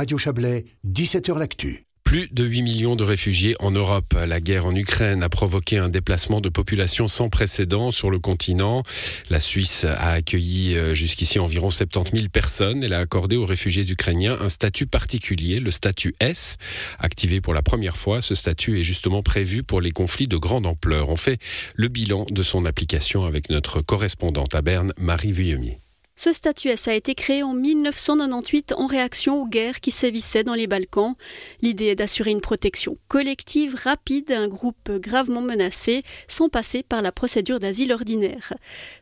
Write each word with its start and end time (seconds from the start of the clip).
Radio 0.00 0.16
Chablais, 0.16 0.64
17h 0.88 1.38
L'Actu. 1.38 1.84
Plus 2.04 2.30
de 2.32 2.42
8 2.42 2.62
millions 2.62 2.96
de 2.96 3.04
réfugiés 3.04 3.54
en 3.60 3.70
Europe. 3.70 4.14
La 4.26 4.40
guerre 4.40 4.64
en 4.64 4.74
Ukraine 4.74 5.22
a 5.22 5.28
provoqué 5.28 5.76
un 5.76 5.90
déplacement 5.90 6.40
de 6.40 6.48
population 6.48 7.06
sans 7.06 7.28
précédent 7.28 7.90
sur 7.90 8.10
le 8.10 8.18
continent. 8.18 8.82
La 9.28 9.38
Suisse 9.40 9.84
a 9.84 10.12
accueilli 10.12 10.74
euh, 10.74 10.94
jusqu'ici 10.94 11.38
environ 11.38 11.70
70 11.70 12.16
000 12.16 12.28
personnes. 12.30 12.82
Elle 12.82 12.94
a 12.94 12.98
accordé 13.00 13.36
aux 13.36 13.44
réfugiés 13.44 13.86
ukrainiens 13.90 14.38
un 14.40 14.48
statut 14.48 14.86
particulier, 14.86 15.60
le 15.60 15.70
statut 15.70 16.14
S. 16.18 16.56
Activé 16.98 17.42
pour 17.42 17.52
la 17.52 17.60
première 17.60 17.98
fois, 17.98 18.22
ce 18.22 18.34
statut 18.34 18.80
est 18.80 18.84
justement 18.84 19.22
prévu 19.22 19.62
pour 19.64 19.82
les 19.82 19.90
conflits 19.90 20.28
de 20.28 20.38
grande 20.38 20.64
ampleur. 20.64 21.10
On 21.10 21.16
fait 21.16 21.38
le 21.74 21.88
bilan 21.88 22.24
de 22.30 22.42
son 22.42 22.64
application 22.64 23.26
avec 23.26 23.50
notre 23.50 23.82
correspondante 23.82 24.54
à 24.54 24.62
Berne, 24.62 24.94
Marie 24.96 25.32
Vuillemier. 25.32 25.78
Ce 26.22 26.34
statut 26.34 26.68
a 26.68 26.94
été 26.94 27.14
créé 27.14 27.42
en 27.42 27.54
1998 27.54 28.72
en 28.72 28.86
réaction 28.86 29.40
aux 29.40 29.46
guerres 29.46 29.80
qui 29.80 29.90
sévissaient 29.90 30.44
dans 30.44 30.52
les 30.52 30.66
Balkans. 30.66 31.14
L'idée 31.62 31.86
est 31.86 31.94
d'assurer 31.94 32.30
une 32.30 32.42
protection 32.42 32.98
collective 33.08 33.74
rapide 33.74 34.30
à 34.30 34.38
un 34.38 34.46
groupe 34.46 34.90
gravement 34.90 35.40
menacé 35.40 36.02
sans 36.28 36.50
passer 36.50 36.82
par 36.82 37.00
la 37.00 37.10
procédure 37.10 37.58
d'asile 37.58 37.90
ordinaire. 37.90 38.52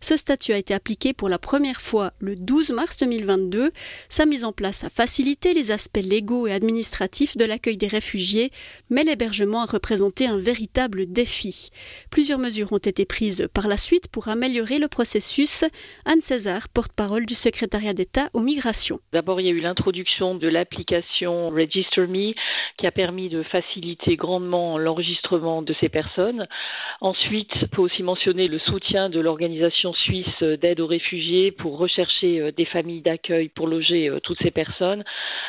Ce 0.01 0.17
statut 0.17 0.53
a 0.53 0.59
été 0.59 0.73
appliqué 0.75 1.13
pour 1.13 1.29
la 1.29 1.41
première 1.41 1.81
fois 1.81 2.13
le 2.21 2.37
12 2.37 2.71
mars 2.71 2.99
2022. 2.99 3.73
Sa 4.09 4.25
mise 4.25 4.45
en 4.45 4.53
place 4.53 4.85
a 4.85 4.89
facilité 4.89 5.55
les 5.55 5.73
aspects 5.73 5.99
légaux 6.01 6.47
et 6.47 6.53
administratifs 6.53 7.37
de 7.37 7.45
l'accueil 7.45 7.79
des 7.79 7.89
réfugiés, 7.89 8.53
mais 8.91 9.03
l'hébergement 9.03 9.63
a 9.63 9.67
représenté 9.67 10.29
un 10.29 10.39
véritable 10.39 11.07
défi. 11.07 11.71
Plusieurs 12.11 12.39
mesures 12.39 12.73
ont 12.73 12.79
été 12.79 13.05
prises 13.05 13.49
par 13.53 13.67
la 13.67 13.77
suite 13.77 14.07
pour 14.07 14.29
améliorer 14.29 14.79
le 14.79 14.87
processus. 14.87 15.65
Anne 16.05 16.21
César, 16.21 16.69
porte-parole 16.69 17.08
du 17.17 17.35
secrétariat 17.35 17.95
d'État 17.95 18.29
aux 18.35 18.41
migrations. 18.41 18.99
D'abord, 19.13 19.41
il 19.41 19.47
y 19.47 19.51
a 19.51 19.53
eu 19.53 19.61
l'introduction 19.61 20.35
de 20.35 20.47
l'application 20.47 21.49
Register 21.49 22.07
Me 22.07 22.35
qui 22.77 22.87
a 22.87 22.91
permis 22.91 23.29
de 23.29 23.43
faciliter 23.43 24.17
grandement 24.17 24.79
l'enregistrement 24.79 25.63
de 25.63 25.75
ces 25.81 25.89
personnes. 25.89 26.47
Ensuite, 27.01 27.51
il 27.63 27.69
faut 27.75 27.83
aussi 27.83 28.03
mentionner 28.03 28.47
le 28.47 28.59
soutien 28.59 29.09
de 29.09 29.21
l'organisation 29.21 29.93
suisse 29.93 30.43
d'aide 30.43 30.81
aux 30.81 30.87
réfugiés 30.87 31.51
pour 31.51 31.79
rechercher 31.79 32.41
euh, 32.41 32.53
des 32.53 32.67
familles 32.67 33.01
d'accueil 33.01 33.49
pour 33.49 33.67
loger 33.67 34.09
euh, 34.09 34.21
toutes 34.21 34.43
ces 34.43 34.51
personnes. 34.51 35.05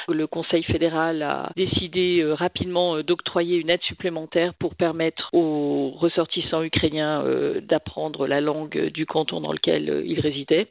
Le 0.08 0.26
Conseil 0.28 0.64
fédéral 0.64 1.22
a 1.24 1.52
décidé 1.56 2.22
euh, 2.22 2.34
rapidement 2.34 3.02
d'octroyer 3.02 3.58
une 3.58 3.70
aide 3.70 3.82
supplémentaire 3.84 4.54
pour 4.54 4.76
permettre 4.76 5.30
aux 5.34 5.92
ressortissants 5.92 6.64
ukrainiens 6.64 7.24
d'apprendre 7.62 8.28
la 8.28 8.42
langue 8.42 8.90
du 8.90 9.06
canton 9.06 9.42
dans 9.42 9.52
lequel 9.52 10.04
ils 10.06 10.20
résidaient. 10.20 10.68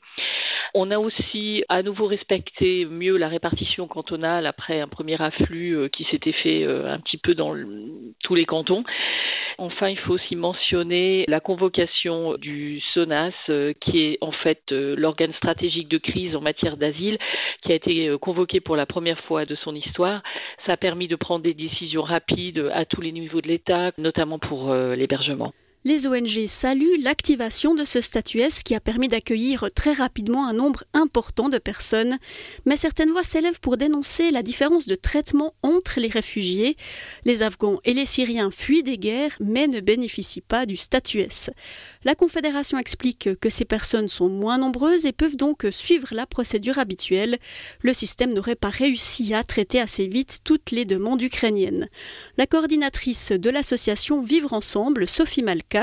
On 0.74 0.90
a 0.90 0.98
aussi 0.98 1.64
à 1.68 1.82
nouveau 1.82 2.06
respecté 2.06 2.84
mieux 2.84 3.16
la 3.16 3.28
répartition 3.28 3.86
cantonale 3.86 4.46
après 4.46 4.80
un 4.80 4.88
premier 4.88 5.20
afflux 5.20 5.74
euh, 5.74 5.88
qui 5.88 6.04
s'était 6.10 6.32
fait 6.32 6.64
euh, 6.64 6.92
un 6.92 6.98
petit 7.00 7.16
peu 7.16 7.34
dans 7.34 7.54
tous 8.22 8.34
les 8.34 8.44
cantons. 8.44 8.84
Enfin, 9.56 9.88
il 9.88 9.98
faut 9.98 10.12
aussi 10.12 10.36
mentionner 10.36 11.24
la 11.26 11.40
convocation 11.40 12.36
du 12.36 12.80
SONAS, 12.94 13.32
euh, 13.48 13.72
qui 13.80 14.04
est 14.04 14.18
en 14.20 14.30
fait 14.30 14.62
l'organe 14.70 15.32
stratégique 15.34 15.88
de 15.88 15.98
crise 15.98 16.36
en 16.36 16.40
matière 16.40 16.76
d'asile, 16.76 17.18
qui 17.62 17.72
a 17.72 17.76
été 17.76 18.16
convoqué 18.20 18.60
pour 18.60 18.76
la 18.76 18.86
première 18.86 19.18
fois 19.24 19.46
de 19.46 19.56
son 19.56 19.74
histoire. 19.74 20.22
Ça 20.66 20.74
a 20.74 20.76
permis 20.76 21.08
de 21.08 21.16
prendre 21.16 21.42
des 21.42 21.54
décisions 21.54 22.02
rapides 22.02 22.70
à 22.72 22.84
tous 22.84 23.00
les 23.00 23.10
niveaux 23.10 23.40
de 23.40 23.48
l'État, 23.48 23.90
notamment 23.98 24.38
pour 24.38 24.72
l'hébergement. 24.72 25.52
Les 25.88 26.06
ONG 26.06 26.46
saluent 26.48 27.00
l'activation 27.00 27.74
de 27.74 27.86
ce 27.86 28.02
statut 28.02 28.40
S 28.40 28.62
qui 28.62 28.74
a 28.74 28.80
permis 28.80 29.08
d'accueillir 29.08 29.70
très 29.74 29.94
rapidement 29.94 30.46
un 30.46 30.52
nombre 30.52 30.84
important 30.92 31.48
de 31.48 31.56
personnes, 31.56 32.18
mais 32.66 32.76
certaines 32.76 33.10
voix 33.10 33.22
s'élèvent 33.22 33.58
pour 33.58 33.78
dénoncer 33.78 34.30
la 34.30 34.42
différence 34.42 34.86
de 34.86 34.96
traitement 34.96 35.54
entre 35.62 35.98
les 35.98 36.08
réfugiés. 36.08 36.76
Les 37.24 37.40
Afghans 37.40 37.80
et 37.86 37.94
les 37.94 38.04
Syriens 38.04 38.50
fuient 38.50 38.82
des 38.82 38.98
guerres 38.98 39.38
mais 39.40 39.66
ne 39.66 39.80
bénéficient 39.80 40.42
pas 40.42 40.66
du 40.66 40.76
statut 40.76 41.20
S. 41.20 41.48
La 42.04 42.14
Confédération 42.14 42.76
explique 42.76 43.30
que 43.40 43.48
ces 43.48 43.64
personnes 43.64 44.08
sont 44.08 44.28
moins 44.28 44.58
nombreuses 44.58 45.06
et 45.06 45.12
peuvent 45.12 45.38
donc 45.38 45.66
suivre 45.70 46.08
la 46.12 46.26
procédure 46.26 46.78
habituelle. 46.78 47.38
Le 47.80 47.94
système 47.94 48.34
n'aurait 48.34 48.56
pas 48.56 48.68
réussi 48.68 49.32
à 49.32 49.42
traiter 49.42 49.80
assez 49.80 50.06
vite 50.06 50.40
toutes 50.44 50.70
les 50.70 50.84
demandes 50.84 51.22
ukrainiennes. 51.22 51.88
La 52.36 52.46
coordinatrice 52.46 53.32
de 53.32 53.48
l'association 53.48 54.20
Vivre 54.20 54.52
Ensemble, 54.52 55.08
Sophie 55.08 55.40
Malka, 55.40 55.77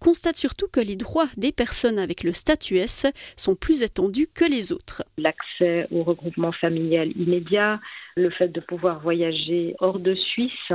constate 0.00 0.36
surtout 0.36 0.66
que 0.72 0.80
les 0.80 0.96
droits 0.96 1.26
des 1.36 1.52
personnes 1.52 1.98
avec 1.98 2.22
le 2.22 2.32
statut 2.32 2.76
S 2.76 3.06
sont 3.36 3.54
plus 3.54 3.82
étendus 3.82 4.26
que 4.34 4.44
les 4.44 4.72
autres. 4.72 5.02
L'accès 5.18 5.86
au 5.90 6.02
regroupement 6.02 6.52
familial 6.52 7.10
immédiat, 7.16 7.80
le 8.16 8.30
fait 8.30 8.48
de 8.48 8.60
pouvoir 8.60 9.00
voyager 9.00 9.74
hors 9.80 9.98
de 9.98 10.14
Suisse, 10.14 10.72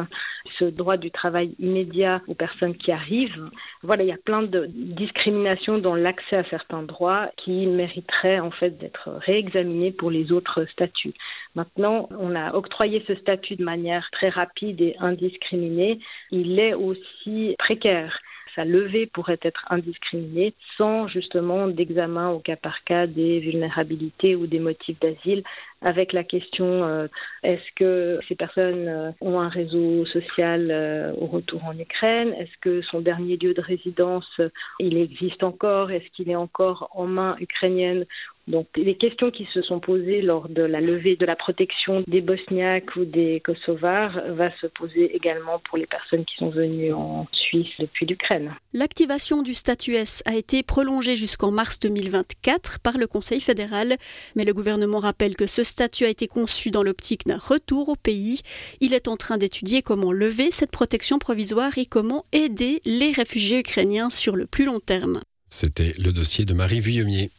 ce 0.58 0.66
droit 0.66 0.98
du 0.98 1.10
travail 1.12 1.56
immédiat 1.60 2.22
aux 2.28 2.34
personnes 2.34 2.76
qui 2.76 2.92
arrivent. 2.92 3.50
Voilà, 3.82 4.04
il 4.04 4.10
y 4.10 4.14
a 4.14 4.18
plein 4.18 4.44
de 4.44 4.68
discriminations 4.70 5.78
dans 5.78 5.96
l'accès 5.96 6.38
à 6.38 6.44
certains 6.50 6.84
droits 6.84 7.30
qui 7.38 7.66
mériteraient 7.66 8.40
en 8.40 8.52
fait 8.52 8.78
d'être 8.78 9.10
réexaminés 9.26 9.92
pour 9.92 10.12
les 10.12 10.32
autres 10.32 10.66
statuts. 10.72 11.14
Maintenant, 11.56 12.10
on 12.20 12.36
a 12.36 12.54
octroyé 12.54 13.04
ce 13.08 13.16
statut 13.16 13.56
de 13.56 13.64
manière 13.64 14.08
très 14.12 14.30
rapide 14.30 14.82
et 14.82 14.96
indiscriminée. 15.00 16.00
Il 16.32 16.60
est 16.62 16.74
aussi 16.74 17.56
précaire 17.58 18.20
sa 18.60 18.66
levée 18.66 19.06
pourrait 19.06 19.40
être 19.42 19.66
indiscriminée 19.70 20.54
sans 20.78 21.08
justement 21.08 21.70
d'examen 21.70 22.30
au 22.32 22.40
cas 22.40 22.58
par 22.58 22.84
cas 22.84 23.08
des 23.08 23.40
vulnérabilités 23.40 24.36
ou 24.36 24.48
des 24.48 24.60
motifs 24.60 25.00
d'asile 25.00 25.44
avec 25.82 26.12
la 26.12 26.26
question 26.26 26.84
euh, 26.84 27.08
est-ce 27.44 27.64
que 27.78 28.20
ces 28.28 28.36
personnes 28.36 28.90
euh, 28.90 29.12
ont 29.22 29.40
un 29.40 29.48
réseau 29.48 30.06
social 30.08 30.68
euh, 30.72 31.14
au 31.16 31.28
retour 31.28 31.64
en 31.64 31.78
Ukraine? 31.78 32.34
Est-ce 32.34 32.58
que 32.60 32.82
son 32.82 33.00
dernier 33.00 33.38
lieu 33.38 33.54
de 33.54 33.62
résidence, 33.62 34.42
il 34.80 34.98
existe 34.98 35.42
encore? 35.44 35.92
Est-ce 35.92 36.10
qu'il 36.14 36.30
est 36.30 36.36
encore 36.36 36.90
en 36.94 37.06
main 37.06 37.38
ukrainienne 37.40 38.06
donc 38.50 38.68
les 38.76 38.98
questions 38.98 39.30
qui 39.30 39.48
se 39.54 39.62
sont 39.62 39.80
posées 39.80 40.22
lors 40.22 40.50
de 40.50 40.64
la 40.64 40.82
levée 40.82 41.16
de 41.16 41.26
la 41.26 41.36
protection 41.36 42.04
des 42.08 42.22
Bosniaques 42.22 42.96
ou 42.96 43.06
des 43.06 43.42
Kosovars 43.46 44.22
va 44.30 44.50
se 44.60 44.68
poser 44.68 45.16
également 45.16 45.62
pour 45.70 45.78
les 45.78 45.86
personnes 45.86 46.26
qui 46.26 46.36
sont 46.38 46.50
venues 46.50 46.92
en 46.92 47.28
Suisse 47.32 47.70
depuis 47.78 48.08
l'Ukraine. 48.08 48.56
L'activation 48.74 49.44
du 49.44 49.54
statut 49.54 49.94
S 49.94 50.24
a 50.26 50.36
été 50.36 50.64
prolongée 50.64 51.16
jusqu'en 51.16 51.52
mars 51.52 51.80
2024 51.80 52.80
par 52.80 52.98
le 52.98 53.06
Conseil 53.06 53.40
fédéral, 53.40 53.96
mais 54.36 54.46
le 54.46 54.54
gouvernement 54.54 55.00
rappelle 55.00 55.36
que 55.36 55.48
ce 55.48 55.64
statut 55.64 56.06
a 56.06 56.10
été 56.10 56.28
conçu 56.28 56.72
dans 56.72 56.84
l'optique 56.84 57.28
d'un 57.28 57.38
retour 57.38 57.90
au 57.90 57.96
pays. 57.96 58.42
Il 58.82 58.96
est 58.96 59.08
en 59.08 59.16
train 59.16 59.38
d'étudier 59.38 59.84
comment 59.84 60.12
lever 60.12 60.50
cette 60.50 60.72
protection 60.72 61.20
provisoire 61.20 61.78
et 61.78 61.86
comment 61.86 62.24
aider 62.32 62.82
les 62.86 63.12
réfugiés 63.12 63.60
ukrainiens 63.60 64.10
sur 64.10 64.36
le 64.36 64.48
plus 64.48 64.66
long 64.66 64.80
terme. 64.80 65.20
C'était 65.46 65.94
le 66.00 66.12
dossier 66.12 66.46
de 66.46 66.54
Marie 66.54 66.80
Vuillemier. 66.80 67.30